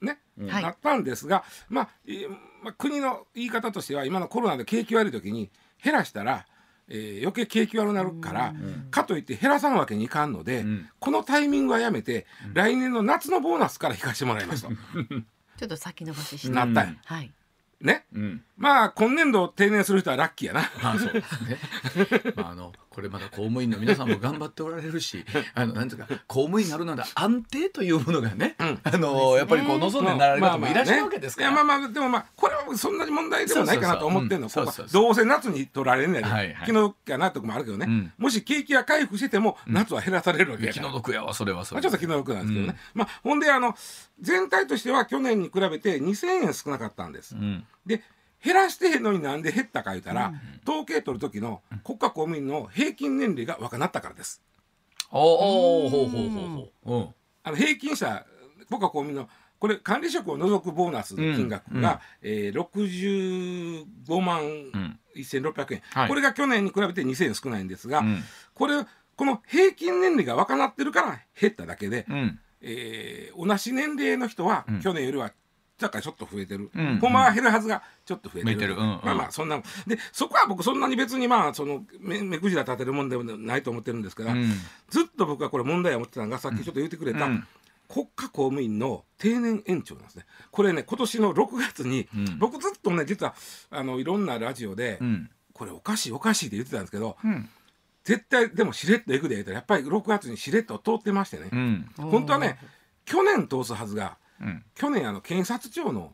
[0.01, 0.63] ね、はい。
[0.65, 2.29] なったんですが、まあえー
[2.61, 6.45] まあ、国の言い方としては今のコロナで景気悪い時に減らしたら、
[6.89, 8.55] えー余計景気悪くなるから、
[8.91, 10.89] かといって減らさんわけにいかんので、ん。
[10.99, 14.69] このタイミングはやめて、来年の夏のボーナスから引かしてもらいますと。
[15.57, 16.97] ちょっと先延ばしして、なったんや。
[17.05, 17.33] はい。
[17.81, 18.07] ね。
[18.13, 20.71] うんまあ今年度定年する人はラッキーやな。
[20.83, 22.33] まあそうですね。
[22.37, 28.79] まああのこれまだ公務員の皆さんも頑張っておられるし、あのなんていうか公務員になるなら安定というものがね、ん。
[28.85, 31.51] あのやっぱりこう望んでなられる方もいらっしゃるわけですから。
[31.51, 34.49] まあまあでもまあこれはそんなに問題でもないかなと思ってんの。
[34.49, 36.67] そうそうどうせ夏に取られんねやで、はいはい。
[36.67, 38.13] 気の毒やなとこもあるけどね、うん。
[38.19, 40.85] もし景気が回復してても夏は減らされるわけやから。
[40.85, 41.91] 気の毒やわそれはそまあ、れは。
[41.91, 43.75] ちょっと気の毒なんですけどね、まあ、ほんであの
[44.21, 47.35] 全体としては去年に比べて2000円少なかったんです。
[47.35, 47.65] うん。
[47.85, 48.03] で
[48.45, 50.35] 減らしてへんのになんで減ったか言うたら、
[50.67, 54.43] 統計取る時の国家公務員の平均年齢が若なったからです。
[55.11, 56.95] おおほうほうほうほう。
[56.95, 57.15] うん。
[57.43, 58.27] あの平均した
[58.69, 59.29] 国家公務員の
[59.59, 64.99] これ管理職を除くボーナスの金額が、えー、65万ん。
[65.17, 66.09] 1600円、はい。
[66.09, 68.23] これが去年に比べて2000円少ないんですが、うん。
[68.53, 68.85] これ
[69.17, 72.39] この平均年齢が若なってるから減っただけで、うん。
[72.61, 75.33] えー同じ年齢の人は、去年よりは
[75.79, 77.13] だからちょっと増えてる、うんほん。
[77.13, 78.59] まは減るはずがちょっと増えてる。
[78.59, 78.75] 増えてる。
[78.75, 79.01] うんうん。
[79.03, 84.51] まあまあそんなでそこは僕そんなに別にまあその目目くじら立てるもんでもないと思ってるんですから、うん。
[84.89, 87.47] ずっと僕はこれ問題を思ってたのがさっきちょっと言ってくれた、うん。
[87.89, 90.27] 国家公務員の定年延長なんですね。
[90.51, 92.39] これね今年の6月に、うん。
[92.39, 93.35] 僕ずっとね実は
[93.71, 95.31] あのいろんなラジオで、うん。
[95.53, 97.49] これおかしいおかしいって言ってたんですけど、うん。
[98.05, 101.91] 絶対でもしれっといくで言ったらやっぱり6月にしれっと通ってましてね、うん。
[101.97, 102.59] 本当はね
[103.05, 104.65] 去年通すはずがうん。
[104.75, 106.13] 去年あの検察庁の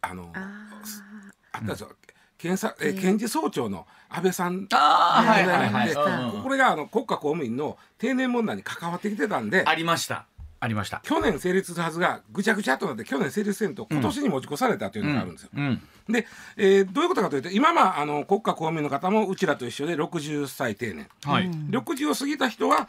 [0.00, 1.90] あのあったでしょ、
[2.38, 4.76] 検察え検事総長の安倍さんあ
[5.20, 5.88] あははいいはいはい。
[5.88, 10.26] でうんこれがあの国家公務員の定年問題に関わってきてたんでありました
[10.58, 11.00] ありました。
[11.04, 15.50] 去年成立するはずがぐちゃぐちゃとなって去年成立せんと今年に持ち越されたというのがあるんですよ。
[15.54, 15.82] うん。
[16.08, 21.50] で、えーどういうことかというと今まああの国家公務員の方もうちらと一緒で60歳定年、はい。
[21.50, 22.86] 60を過ぎた人はえー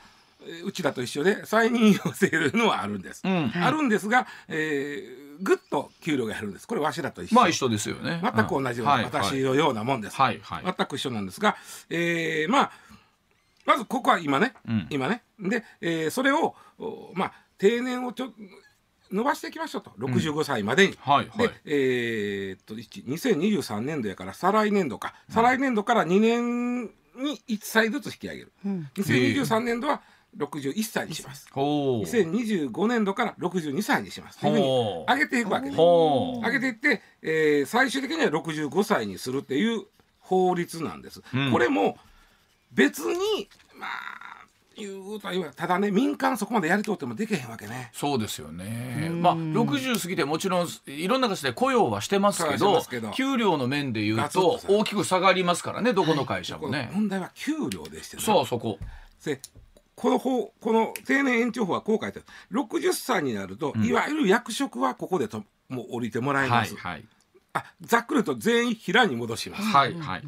[0.66, 3.22] うちらと一緒で再任用制というのはあるんです。
[3.26, 3.52] うん。
[3.56, 6.68] あるんですが、えーぐっと給料が減るんです。
[6.68, 7.36] これわしらと一緒。
[7.36, 8.20] まあ一緒ですよね。
[8.24, 9.04] 全く同じような、はい。
[9.04, 10.16] 私のようなもんです。
[10.16, 10.40] はい。
[10.42, 10.64] はい。
[10.64, 11.56] 全く一緒なんですが、
[11.92, 12.72] えーまあ
[13.66, 14.88] まずここは今ね、うん。
[14.90, 15.22] 今ね。
[15.40, 18.32] で、えーそれをおまあ定年をちょ
[19.12, 19.92] 伸ばしていきましょうと。
[20.00, 20.98] 65歳までに。
[21.00, 21.30] はい。
[21.30, 21.48] はい。
[21.48, 28.52] で、えーっと一2023年度やから再来年度か、再来年度から2年に1歳ずつ引き上げる、
[28.96, 30.02] 2023年度は
[30.36, 32.08] 61歳にします、ほう。
[32.08, 35.76] 2025年度から62歳にしますというふうに上げていくわけね。
[35.76, 36.46] ほう。
[36.46, 39.86] 上げていって、えー最終的には65歳にするっていう
[40.20, 41.22] 法律なんです。
[41.34, 41.98] うんこれも
[42.74, 44.28] 別にまあ
[44.76, 47.90] 言うとはただね民間そこまでやりとってもできへんわけね。
[47.94, 49.10] そうですよね。
[49.12, 56.92] まあ60過ぎてもちろんいろんな形で雇用はしてますけどますけど給料の面で言うと大きく下がりますからねどこの会社もね。
[56.94, 58.24] 問題は給料でしてね。
[58.24, 58.78] そうそこ。
[59.26, 59.40] で
[59.98, 62.62] この法この定年延長法はこう書いてある。
[62.62, 67.06] 60歳になると、いわゆる役職はここでともう降りてもらいます、はいはい。
[67.54, 70.24] あざっくりと全員平に戻します、はいはい。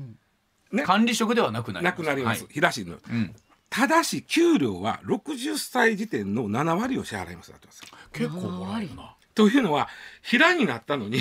[0.71, 0.84] ね。
[0.84, 1.99] 管理職ではなくなります。
[1.99, 2.53] なくなります、はい。
[2.53, 2.95] 平氏の。
[2.95, 3.36] うん。
[3.69, 7.84] たただし給料は60歳時点の7割を支払いますだってます。
[8.12, 9.15] 結構もらえるな。
[9.36, 9.88] というのは
[10.23, 11.19] 平になったのに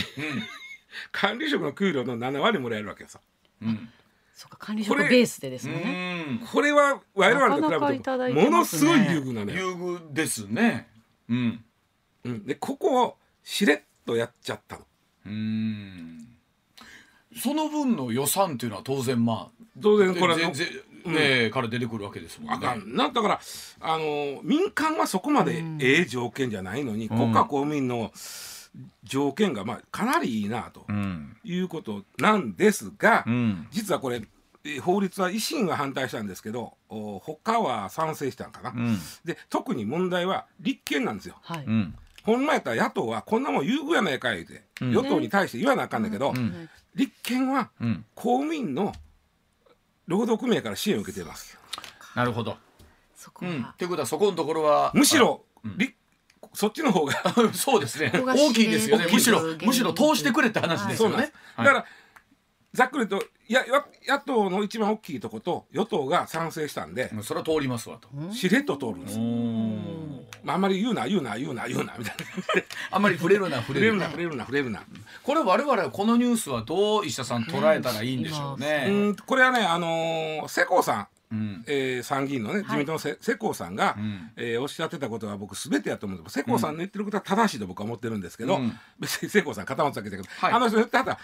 [1.12, 3.20] 管理職の給料の7割もらえるわけですよ。
[3.60, 3.92] うん。
[4.38, 6.22] そうか管理職ベースでですね。
[6.34, 6.38] ん。
[6.52, 10.86] これは我々と比べてただいてものますごい優遇なのよ、優遇ですね。
[11.28, 11.64] うん。
[12.22, 14.82] うん、でここをしれっとやっちゃったの
[15.26, 16.28] うん。
[17.36, 20.68] その分の予算っていうのは当然まあ当然これは全然
[21.06, 22.54] ねから出てくるわけですもんね。
[22.54, 23.40] あかんなだから
[23.80, 28.12] あの民間はそこまでええ条件じゃないのに、国家公務員の
[29.04, 31.36] 条件がまあかなりいいなとうん。
[31.44, 33.66] いうことなんですが、うん。
[33.70, 34.22] 実はこれ
[34.64, 38.98] え法律は維新は反対したんですけどお他は賛成したんかな、うん。
[39.24, 41.64] で特に問題は立憲なんですよはい。
[41.64, 41.94] うん。
[42.24, 48.04] ほんまやったら野党はこんなもん優遇やないかいって、うん与党に対して言わなあかんだけど、ん立憲はうん。
[48.14, 48.92] 公務員の
[50.06, 51.58] 労働組合から支援を受けています
[52.14, 52.56] なるほど。
[53.14, 53.66] そこうん。
[53.80, 55.94] いうことはそこのところはむしろ、うん立
[56.54, 58.12] そっちの方があ そうですね。
[58.14, 59.06] 大きいですよね。
[59.12, 61.16] むしろむしろ通してくれって話ですよね。
[61.16, 61.32] はい。
[61.58, 61.84] だから
[62.72, 68.08] ざっくりとやや野党の一番大きいとこと与党が賛成したんで、それは通りますわと。
[68.32, 70.26] しれっと通るんです、うん。
[70.44, 72.24] まあ、あんまり言うな言うな言うな言うなみたいな。
[72.92, 74.06] あんまり触れるな触触れるな。
[74.08, 74.82] れるな触れるな触れるな。
[75.22, 78.88] これ我々はこのニュースはどう石田さん捉えたらいいんでしょううね。
[79.10, 81.64] んこれはねあのー世耕さんうん。
[81.66, 84.32] えー参議院のね自民党のせ世耕さんが、ん。
[84.36, 86.34] えーおっしゃってたことは僕すべてやと思うんです。
[86.38, 88.72] 世耕さんの言ってることは正しいと僕は思ってるんですけど、うん。
[88.98, 90.52] 別に世耕さん固まってたけど、はい。
[90.52, 91.18] あの人言ってはった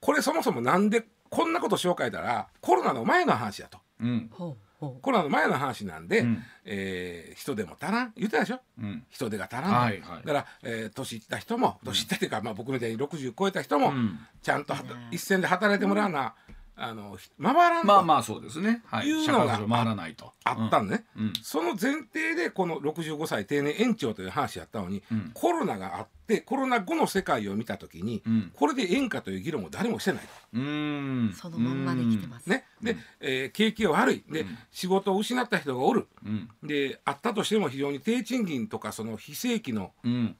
[0.00, 3.78] これそもそもなんでこんなこと紹介たらコロナの前の話やと。
[4.00, 4.30] うん。
[4.30, 6.42] コロナの前の話なんで、うん。
[6.64, 8.60] えー人手も足らん言ってたでしょ？
[8.80, 9.04] うん。
[9.10, 9.64] 人手が足らん。
[9.64, 10.22] と、はいはい。
[10.24, 14.18] だから、えー年いった人も年いったっていうか、まあ、僕みたいに60超えた人も、うん。
[14.40, 14.74] ちゃんと
[15.10, 16.34] 一線で働いてもらわな、
[16.80, 18.82] あのひ回らんと、まあまあそうですね。
[18.86, 19.08] はい。
[19.08, 20.32] いうのが回らないと。
[20.44, 30.28] あったのね、うんその前提でこの65歳定年延長という話やったのに、んコロナがあってコロナ後の世界を見た時に、うんこれでええんかという議論を誰もしてないと。
[30.54, 31.32] うーん。
[31.34, 32.48] そのまんまで来てます。
[32.48, 36.48] ね、で、えー景気が悪いで、仕事を失った人がおるうん。
[36.62, 40.36] であったとしても非常に低賃金とかその非正規の、うん。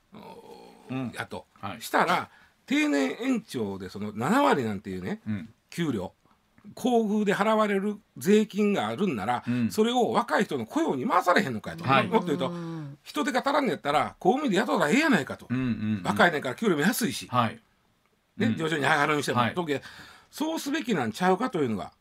[0.91, 2.31] うんやと、はいしたら
[2.67, 5.49] 定年延長でその7割なんていうねうん。
[5.71, 6.13] 給料
[6.77, 9.71] 厚遇で払われる税金があるんなら、うん。
[9.71, 12.07] それを若い人の雇用に回されへんのかと、はい。
[12.07, 12.53] もっと言うと
[13.03, 15.57] 人手が足らんのやったら公務員で雇うたらええやないかと、うん。
[15.57, 16.03] うん。
[16.05, 17.59] 若いねんから給料も安いし、はい。
[18.37, 18.57] ねうん。
[18.57, 19.55] 徐々に上がるにしても、はい。
[19.55, 19.83] 時計
[20.31, 21.93] そうすべきなんちゃうかというのが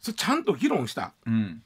[0.00, 1.12] それちゃんと議論した。
[1.26, 1.62] うん。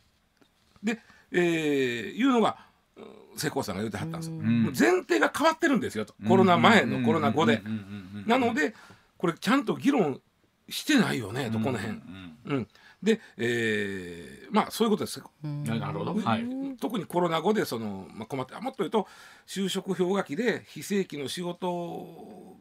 [0.82, 1.00] で、
[1.32, 2.56] えーいうのが
[2.96, 3.04] うん
[3.36, 6.14] 世耕さんが言ってはったんですよ、う前提が変わってるんですよと。
[6.28, 8.74] コロナ前のコロナ後でうんうんうんうんなので
[9.18, 10.20] これちゃんと議論
[10.68, 12.36] してないよねとこの辺、うん。
[12.46, 12.68] うん、
[13.02, 15.22] で、えーまあそういうことです。
[15.42, 16.14] なるほど。
[16.14, 16.44] はい。
[16.80, 19.06] 特にコロナ後でその、まあ、困ってあもっと言うと
[19.46, 22.56] 就職氷河期で非正規の仕事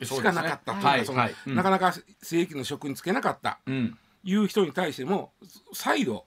[0.00, 3.58] しかなかったというかはいなかなか正規の職に就けなかった。
[3.66, 3.98] うん。
[4.24, 5.32] いう人に対しても
[5.72, 6.26] 再度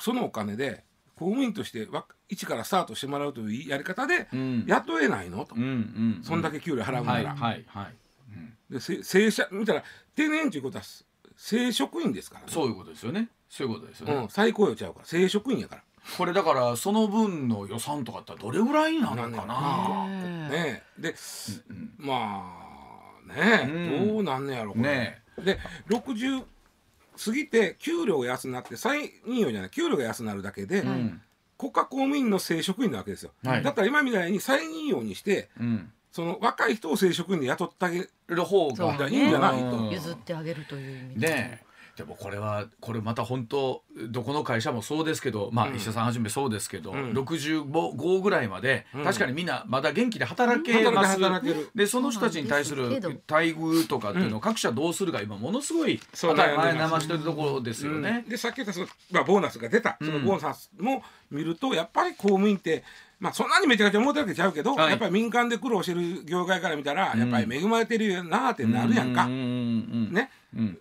[0.00, 0.84] そのお金で
[1.16, 4.64] 公務員としてわ一からスタートしてもらうというやり方でうん。
[4.66, 6.20] 雇えないのと、うんうん。
[6.22, 7.94] そんだけ給料払うなら、はいはいはい。
[8.70, 10.84] でせ正社見たら定年ということは
[11.36, 12.52] 正職員ですからね。
[12.52, 13.28] そういうことですよね。
[13.48, 14.14] そういうことですよね。
[14.14, 15.06] うん、最高用ちゃうから。
[15.06, 15.82] 正職員やから。
[16.16, 20.06] これだからその分の予算とかってどれぐらいなのかな。
[20.48, 20.82] ね。
[20.98, 21.14] えで、
[21.98, 22.54] ま
[23.28, 24.06] あね。
[24.06, 25.22] どうなんねやろこれね。
[25.42, 26.44] で60
[27.22, 29.70] 過ぎて給料が安なって再任用じゃない。
[29.70, 31.20] 給料が安なるだけで、うん。
[31.58, 33.62] 国家公務員の正職員なわけですよ、はい。
[33.62, 35.92] だったら今みたいに再任用にしてうん。
[36.12, 39.76] その若い人を正職員で雇ってあげる方がいいんじゃないと。
[39.76, 39.90] うん。
[39.90, 41.28] 譲ってあげるという意味で。
[41.28, 41.70] ねえ。
[41.96, 45.76] でもこれはこれまた本当どこの会社もそうですけどまあうん。
[45.76, 47.12] 石田さんはじめそうですけど、ん。
[47.12, 49.04] 65ぐらいまで、うん。
[49.04, 51.18] 確かにみんなまだ元気で働けます。
[51.74, 58.22] でその人たちに対する待遇とかっていうのを各社どうするか今ものすごいそう当たましてるところですよね。
[58.24, 58.30] うん。
[58.30, 62.82] でさっき言ったその、まあ、ボーナスが出た、そのボーナスも見るとやっぱり公務員って、
[63.20, 64.90] まあ、そんなにめちゃくちゃ思ってるわけちゃうけど、はい。
[64.90, 69.24] やっぱり民間で苦労してる業界から見たら、やっぱり恵まれてるよなってなるやんか。
[69.24, 69.42] うんうんう
[70.10, 70.78] んね、うん。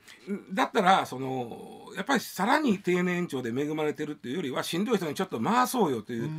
[0.54, 6.29] だったらそのやっぱりさらに定年延長で恵まれてるっていうよりはしんどい人にちょっと回そうよという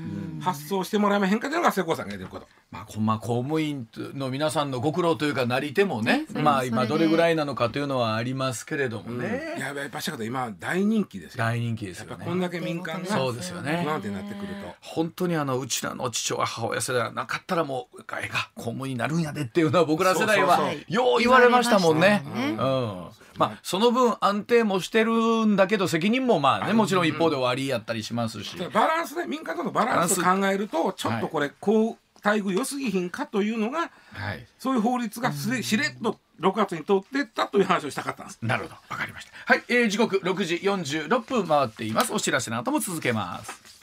[0.40, 2.48] 発想をしてもらえまへんかというのが瀬古さんが言ってること。
[2.70, 11.44] まあ、こまあ公務員の皆さんのご苦労というかなり手もねねまあ今どれぐらいなのかというのはありますけれどもね、いややっぱしかと今大人気ですよ。
[11.44, 13.82] 大人気ですやっぱよねこんだけ民間がそうですよね。
[13.84, 14.74] 不安定になってくると。
[14.80, 22.22] 本当にあのうちらの父親母親世代がなかったらもうええが公務員になるんやでっていうのは僕ら世代はそうそうそうよう言われましたもんね。
[22.24, 23.04] 言われましたもん。
[23.04, 25.12] ねうんまあその分安定もしてる
[25.46, 34.46] んだけど責任もまあねもちろん一方で終わりやったりしますし、バランスね民間とのバランスを考えるとちょっとこれ、こう待遇良すぎひんかというのがはい。
[34.58, 38.38] そういう法律がすでしれっと6月に通ってったという話をしたかったんです。
[38.42, 38.74] なるほど。
[38.88, 39.32] わかりました。
[39.46, 41.46] はい、えー、時刻6時46分。
[41.46, 42.12] 回っています。
[42.12, 43.80] お知らせの後も続けます。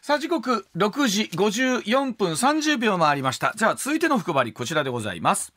[0.00, 3.52] さあ時刻6時54分30秒回りました。
[3.56, 5.52] じゃあ続いての福張りこちらでございます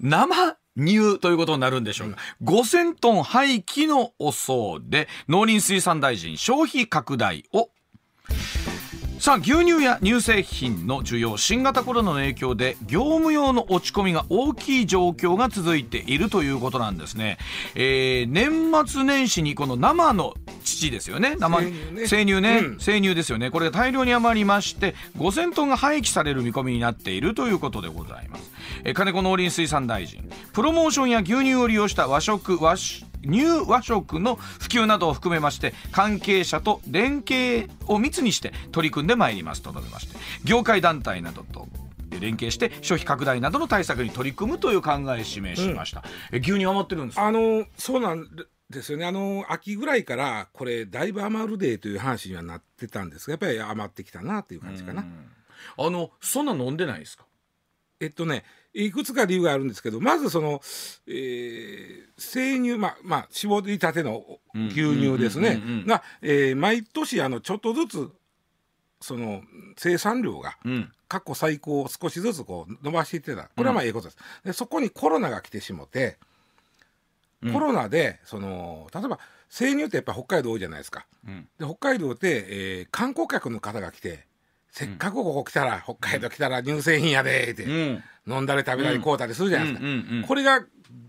[0.00, 7.70] 生乳ということになるんでしょうか、5000トン廃棄の恐れ農林水産大臣消費拡大を
[9.26, 17.36] さあ牛乳や乳製品の需要新型コロナの影響で業務用の落ち込みが大きい状況が続いているということなんですね、
[17.74, 21.34] えー年末年始にこの生の乳ですよね。
[21.40, 22.06] 生生乳ね。
[22.06, 22.78] 生乳ね、うん。
[22.78, 23.50] 生乳ですよね。
[23.50, 28.52] これが大量に余りまして5000トンが廃棄される見込みになっているということでございます、
[28.84, 30.28] えー金子農林水産大臣。
[30.52, 41.68] プロモーションや牛乳を利用した和食和食乳和食の普及などを含めまして関係者と連携を密にして取り組んでまいりますと述べまして業界団体などと
[42.20, 46.02] 連携して消費拡大などの対策に取り組むという考えを示しました、
[46.32, 47.26] え牛乳余ってるんですか？
[47.26, 48.26] あのそうなん
[48.70, 49.04] ですよね。
[49.04, 55.04] あの秋ぐらいからこれだいぶ余るでという話にはなってたんですがやっぱり余ってきたなっていう感じかな。
[55.76, 57.26] あのそんな飲んでないですか？
[58.00, 58.44] えっとね
[58.84, 60.60] いくつか理由があるんですけどまずその、
[61.06, 65.60] えー生乳まあまあ絞りたての牛乳ですね。
[65.86, 68.10] が、えー毎年あのちょっとずつ
[69.00, 69.42] その
[69.76, 70.92] 生産量がうん。
[71.08, 73.48] 過去最高を少しずつこう伸ばしていってた。
[73.54, 74.16] これはまあええことです。
[74.44, 76.16] でそこにコロナが来てしもて、
[77.42, 77.52] うん。
[77.52, 81.06] コロナでその例えば生乳ってやっぱ北海道多いじゃないですか。
[81.26, 81.48] うん。
[81.58, 84.25] で北海道って、えー観光客の方が来て
[84.76, 88.34] せっかくここ来たら、北海道来たら乳製品やでーって、うん。
[88.34, 89.80] 飲んだり食べたり買うたりするじゃないです
[90.20, 90.28] か。
[90.28, 90.60] これが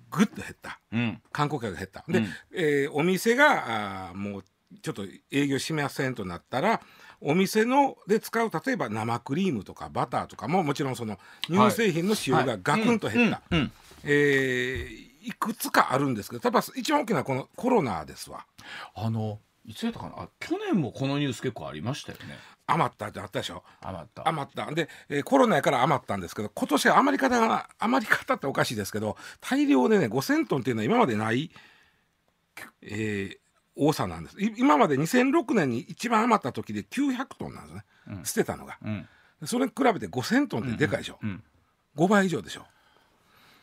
[0.10, 0.80] ぐっと減った。
[0.94, 1.22] うん。
[1.34, 2.06] 観光客が減った。
[2.08, 2.28] で、うん。
[2.54, 4.44] えーお店があーもう
[4.82, 6.80] ちょっと営業しませんとなったら
[7.20, 13.42] お店ので使う例えば生クリームとかバターとかももちろんその乳製品の使用がガクンと減った。
[14.06, 18.46] えーいくつかあるんですけどやっぱ一番大きなこのコロナですわ。
[18.96, 20.14] あのいつやったかな？
[20.24, 22.38] あ去年もこのニュース結構ありましたよね。
[22.66, 23.64] 余ったってあったでしょ？
[23.82, 24.28] 余った。
[24.28, 24.66] 余った。
[24.74, 31.52] で、えーコロナやから余ったんですけど今年は余り方が余り方っておかしいですけど大量でね5,000トンっていうのは今までない、
[32.82, 33.38] えー
[33.80, 34.42] 多さなんです。
[34.42, 37.84] い今まで2006年に一番余った時で900トンなんですね、
[38.24, 38.80] 捨てたのが。
[38.84, 39.08] うん。
[39.46, 41.44] それに比べて5,000トンってでかいでしょ、うん。
[41.96, 42.66] 5倍以上でしょ？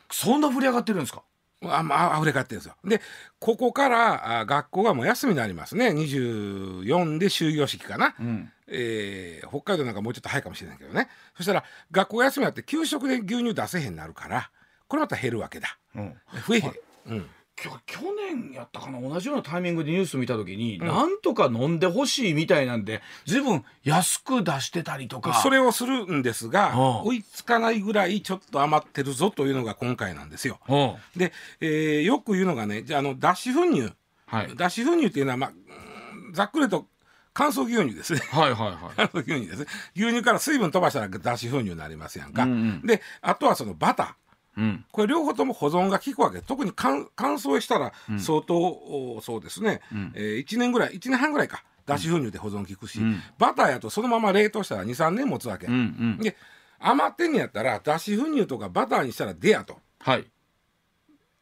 [0.09, 1.23] そんな振り上がってるんですか？
[1.71, 2.75] あまあ溢れかってるんですよ。
[2.83, 3.01] で
[3.39, 5.89] ここからあ学校がもう休みになりますね。
[5.89, 8.51] 24で終業式かな、うん。
[8.67, 11.09] えー北海道なんかもうちょっと早いかもしれないけどね。
[11.37, 14.49] そしたら学校休みになって給食で牛乳出せへんなるから
[14.87, 15.77] これまた減るわけだ。
[15.95, 16.15] うん。
[16.47, 16.73] 増えへん、
[17.07, 17.99] うん、去
[18.31, 18.99] 年やったかな？
[18.99, 25.33] 同じようなタイミングでニュース見た時に、なんとか飲んでほしいみたいなんで随分安く出してたりとか。
[25.35, 27.07] それをするんですがうん。
[27.07, 30.59] 追いつかないぐらいちょっと余ってるぞというのが今回なんですよ。
[30.67, 30.95] うん。
[31.17, 33.93] で、えーよく言うのがねじゃああの脱脂粉乳、
[34.25, 34.55] はい。
[34.55, 36.87] 脱脂粉乳っていうのは、まあ、うんざっくりと
[37.33, 38.19] 乾燥牛乳ですね。
[38.31, 38.77] はいはいはい。
[38.97, 39.65] 乾燥牛乳ですね。
[39.95, 42.43] 牛乳から水分飛ばしたら脱脂粉乳になりますやんか。
[42.43, 42.81] うんうん。
[42.85, 44.24] であとはそのバター
[44.57, 44.85] うん。
[44.91, 46.41] これ両方とも保存が効くわけ。
[46.41, 49.81] 特に乾乾燥したら相当、おそうですね、
[50.13, 51.63] えー1年ぐらい1年半ぐらいか。
[51.85, 53.21] 脱脂粉乳で保存効くし、ん。
[53.37, 56.17] バターやとそのまま冷凍したら23年持つわけ、うんうん。
[56.17, 56.35] で
[56.79, 59.77] 余ってんねやったら脱脂粉乳とかバターにしたらでやと。
[59.99, 60.25] はい。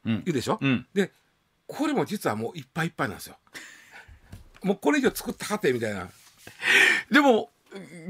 [0.05, 0.85] 言うでしょ、うん。
[0.93, 1.11] で
[1.65, 3.37] これも実はもういっぱいいっぱいなんですよ。
[4.63, 6.09] もうこれ以上作ったかてみたいな。
[7.09, 7.49] でも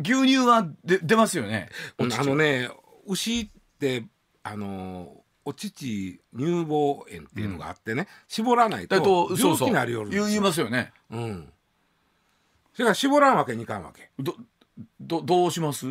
[0.01, 1.69] 牛乳はで出ますよね。
[1.99, 2.69] あのね
[3.05, 4.05] 牛って
[4.43, 10.27] あのお乳乳房炎っていうのがあってね、絞らないと病気になるよるんですよ。
[10.27, 10.93] 言いますよね。
[11.11, 11.53] うん。
[12.73, 14.09] それから絞らんわけにいかんわけ。
[14.19, 14.35] ど
[14.99, 15.85] どどうします？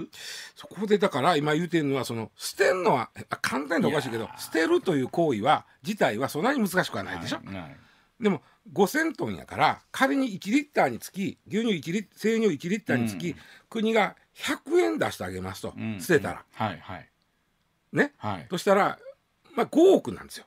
[0.57, 7.37] そこでだから今言うてるのはその捨てるのはあ簡単でおかしいけど捨てるという行為は自体はそんなに難しくはないでしょ。
[7.37, 7.77] はいはい。
[8.21, 8.41] でも
[8.73, 13.37] 5,000トンやから仮に1リッターにつき牛乳1リッ生乳1リッターにつき、
[13.69, 16.01] 国が100円出してあげますと、うん。
[16.01, 16.45] 捨てたら。
[16.53, 17.09] はいはい
[17.93, 18.13] ね。
[18.19, 18.47] はい。
[18.51, 18.99] そしたら
[19.55, 20.47] まあ5億なんですよ。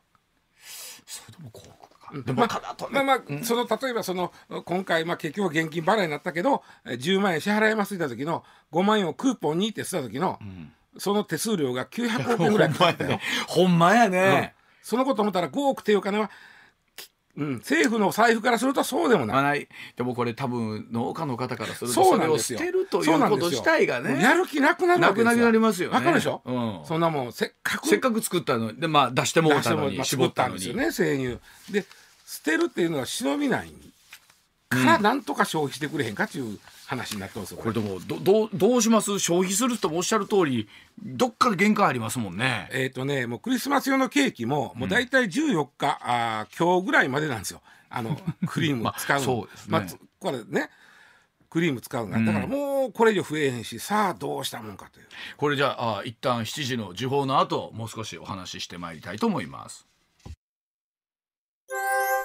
[1.06, 2.10] それでも広告か。
[2.14, 3.04] うんでもただとね。
[3.04, 4.32] まあまあ、その例えばその
[4.66, 10.40] 今回、まあ、結局現金払いになったけどえー10万円支払いますって言った時の5万円をクーポンにってした時の、
[10.98, 13.20] その手数料が900億円ぐらいかかったよ。
[13.48, 14.12] ほんまやうん。
[14.12, 16.32] ねそのこと思ったら5億っていうお金はき
[17.38, 19.68] うん、政府の財布からするとそうでもない。
[19.98, 22.60] でもこれ多分農家の方からするとそれをなんですよ。
[22.60, 23.50] 捨てるといそううことなんですよ。
[23.50, 25.26] 自体がねやる気なくなるわけですよ。
[25.26, 25.96] なくなりますよね。
[25.96, 26.82] わかるでしょ、うん。
[26.86, 31.40] そんなもんせっかくせっかく作ったのにでまあ出してもうたのに絞ったんですよね生乳。
[31.72, 31.86] で
[32.26, 33.72] 捨てるっていうのは忍びない
[34.70, 36.58] からなんとか消費してくれへんかっていう
[36.88, 37.74] 話になってますよこれ。
[37.74, 39.20] でもどどうどうします？
[39.20, 40.68] 消費するともおっしゃる通り
[41.02, 42.70] どっかで限界ありますもんね。
[42.72, 47.62] えっ、とねもうクリスマス用のケーキももう大体14日、あー今日ぐらいまでなんですよ。
[47.90, 49.72] あの クリーム使うの、まあそうですね。
[49.72, 50.70] まあつこれね
[51.50, 52.20] クリーム使うのが。
[52.26, 55.08] だからもうこれ以上増えへんしさあどうしたもんかという。
[55.38, 59.88] これじゃああ一旦7時の時報の後もう少しお話ししてまいりたいと思います。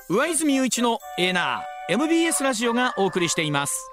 [0.08, 3.89] 上泉雄一のエナー MBS ラジオがお送りしています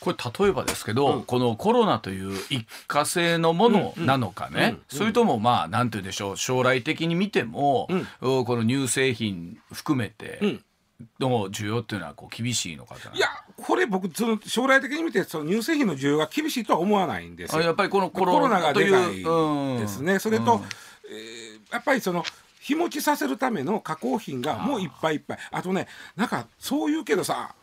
[0.00, 6.36] これ例えばですけど、このコロナという一過性のものなのかね、それともまあなんて言うんでしょう。
[6.36, 7.88] 将来的に見ても、
[8.20, 10.60] この乳製品含めて
[11.18, 13.18] の需要っていうのはこう厳しいのかじゃない？
[13.18, 17.60] いやこれ僕その将来的に見てその乳製品の需要が厳しいとは思わないんですよ。
[17.60, 19.80] あやっぱりこのココロナがでかいうん。
[19.80, 20.18] ですね。
[20.18, 20.60] それと、うん。
[20.60, 22.24] えーやっぱりその
[22.58, 25.38] 日持ちさせるための加工品がもういっぱいいっぱい。
[25.52, 25.86] あとね、
[26.16, 27.54] なんかそう言うけどさ、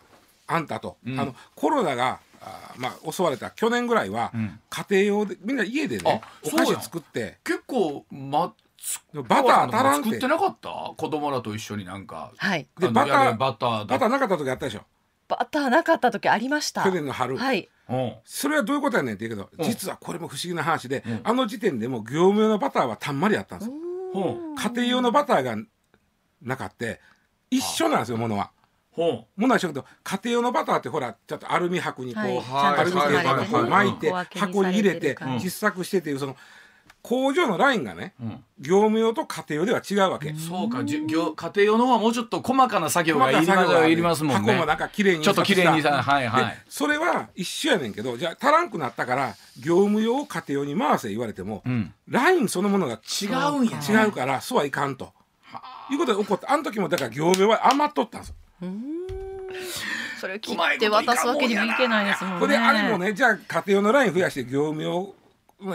[0.47, 2.19] あんたと、あのコロナが。
[2.41, 4.31] あーまあ、襲われた去年ぐらいは、
[4.69, 7.39] 家庭用でみんな家でねあお菓子作って。
[7.43, 10.09] 結構まつバター足らんて。
[10.09, 10.93] 作ってなかった？
[10.95, 12.67] 子供らと一緒になんかはい。
[12.79, 13.85] でバターバターだ。
[13.85, 14.81] バターなかった時あったでしょ？
[15.27, 16.83] バターなかった時ありました。
[16.83, 17.67] 去年の春、はい。
[17.89, 18.13] うん。
[18.23, 19.69] それはどういうことやねんって言うけど、うん。
[19.69, 23.75] 実はこれも不思議な話で、あの時点でもう業務用のバターはたんまりあったんですよ。
[24.55, 25.57] 家庭用のバターが
[26.41, 27.01] なかって
[27.49, 28.51] 一緒なんですよものは。
[28.97, 32.35] ほものは一緒だけど家庭用のバターってほらちょっとアルミ箔にこう、はい。
[32.37, 36.35] はいアルミテープでこう巻いて箱に入れて小さくしてっていうその
[37.03, 38.43] 工場のラインがね、ん。
[38.59, 40.31] 業務用と家庭用では違うわけ。
[40.31, 44.51] うそうかじゅ業家庭用の方はもうちょっと細かな作業がいりますいりますもんね。
[44.51, 46.45] 箱もなんか綺麗にちょっと綺麗にさはいはい。
[46.47, 51.93] でそれは一緒やねんけどじゃあ足らんくなったから業務用を家庭用に回せ言われても、ん。
[52.09, 55.13] ラインそのものが違うんやね違うからそうはいかんと。
[55.89, 58.35] いうことで起こってあの時もだから業務用は余っとったんですよ。
[60.19, 62.39] それを切って渡すわけにもいけないですもんね。
[62.39, 65.13] これであれもねじゃあ家庭用のライン増やして業務用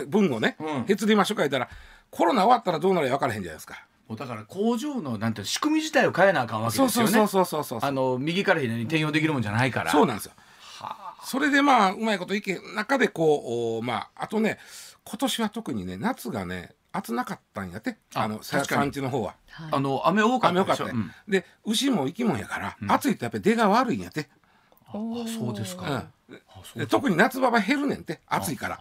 [0.06, 0.84] 分をね、うん。
[0.88, 1.68] へつりましょうか言ったら
[2.10, 3.86] コロナ終わったらどうなるか分からへんじゃないですか。
[4.08, 7.12] もうだから工場のなんて仕組み自体を変えなあかんわけそうですよね。
[7.12, 9.92] そうそうそうそうそうあの右から左に転用できるもんじゃないから。
[9.92, 10.32] そうなんですよ。
[11.24, 14.58] それでまあうまいこといけ中でこうおまああとね
[15.04, 17.96] 今年は特にね夏がね暑なかったんやって。
[18.14, 18.82] あのさ確かに。
[18.82, 19.34] 産地の方は。
[19.70, 20.84] あの雨多かった雨よかった。
[20.84, 21.10] ねでしょうん。
[21.28, 24.28] で牛も生き物やから、暑いとやっぱり出が悪いんやって、
[24.94, 26.36] あそうですか、うん。
[26.36, 26.78] あそう。
[26.78, 28.78] で特に夏場は減るねんって暑いから。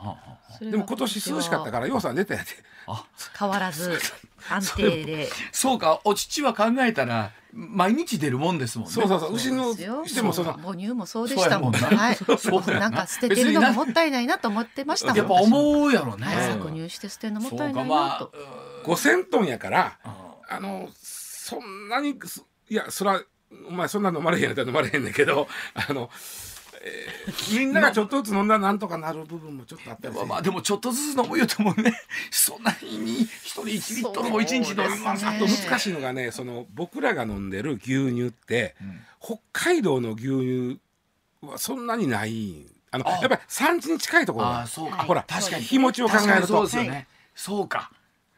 [0.60, 2.54] でも今年涼しかったからようさん出たんやって。
[3.38, 4.00] 変わらず
[4.50, 5.30] 安定で。
[5.52, 8.94] そうかお父は考えたら毎日出るもんですもんね。
[8.94, 9.34] そうそうそう。
[9.36, 12.16] 牛のしてもその母乳もそうでしたもんそうやもんなはい。
[12.16, 12.80] そうやな。
[12.80, 15.18] なんか捨ててるのももったいないなと思ってましたもん。
[15.18, 18.34] やっぱ思うやろね、はい搾乳して捨てるのもったいないそうかまあなと
[18.86, 23.22] 5,000トンやからああのそんなにすいやそら
[23.68, 26.10] お前そんな飲まれへんやったら飲まれへんねんけど あの、
[26.84, 31.94] えーみんながちょっとずつ飲んだらなんとかなる部分もちょっとあったりまあまあでもちょっとずつ飲むよともね
[32.32, 38.76] そんなに一人1リットルも1日飲みますあと難しいのがねその僕らが飲んでる牛乳って、
[39.20, 40.80] 北海道の牛乳
[41.42, 43.12] はそんなにないあのあ。
[43.14, 44.46] やっぱり産地に近いところ。
[44.46, 45.04] がああそうか。
[45.04, 45.64] ほら確かに。
[45.64, 46.48] 日持ちを考えると。
[46.48, 47.92] そうですよね、そうか。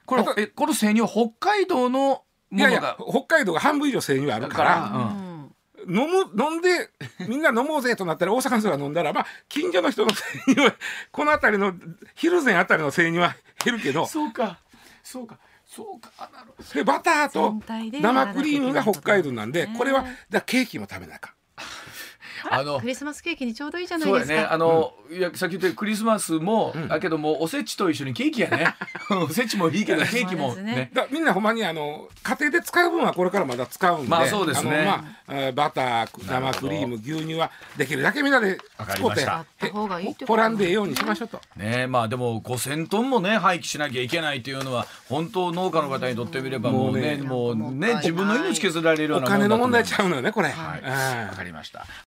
[0.05, 2.23] これえこの生乳は北海道の
[2.53, 5.15] いやいや北海道が半分以上生乳あるから
[5.87, 6.89] 飲む飲んで
[7.27, 10.11] みんな飲もうぜとなったら大阪の人が飲んだらまあ近所の人の
[10.45, 10.75] 生乳は
[11.11, 11.73] この辺りの
[12.15, 14.59] 蒜山あたりの生乳は減るけどそうか。
[15.03, 15.37] そうか。
[15.65, 16.11] そうか。
[16.17, 16.73] あなるほど。
[16.73, 17.55] でバターと
[18.01, 21.33] 生クリームが北海道なんでこれはだケーキも食べなあかん
[22.49, 24.47] あのクリスマスケーキにちょうどいいじゃないそうやですかね。
[24.49, 28.75] あの、いやさっき言ったようにクリスマスも、だけどもおせちと一緒にケーキやね。
[29.09, 30.55] おせちもいいけどケーキも。
[30.55, 30.63] ね。
[30.63, 30.91] ね。
[30.93, 34.75] だみんなほんまにあの家庭で使う分はこれからまだ使うんでまあそうですね。
[34.75, 41.41] あのまあえーバター生クリーム牛乳はできるだけみんなでわかり使ってましたやった方がいいってことほらんでええようにしましょうと。
[41.55, 49.39] ねまあでも5,000トンもね廃棄しなきゃいけないというのは本当農家の方にとってみればもうねもうねもうね自分の命削られるようおなもんだと思う。
[49.39, 50.49] 金の問題ちゃうのよねこれ。
[50.49, 50.81] はい。
[50.81, 51.27] うん。
[51.29, 51.85] わかりました